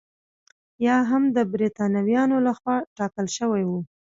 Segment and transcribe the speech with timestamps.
[0.85, 3.79] یا هم د برېټانویانو لخوا ټاکل شوي وو.